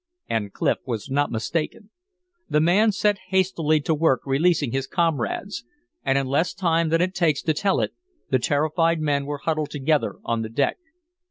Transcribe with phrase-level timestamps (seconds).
[0.27, 1.91] And Clif was not mistaken.
[2.49, 5.63] The man set hastily to work releasing his comrades,
[6.03, 7.93] and in less time than it takes to tell it
[8.31, 10.77] the terrified men were huddled together on the deck.